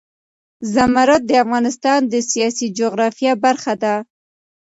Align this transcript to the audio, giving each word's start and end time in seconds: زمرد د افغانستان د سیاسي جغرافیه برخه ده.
زمرد 0.73 1.21
د 1.27 1.31
افغانستان 1.43 1.99
د 2.07 2.15
سیاسي 2.31 2.67
جغرافیه 2.79 3.33
برخه 3.45 3.73
ده. 3.83 3.95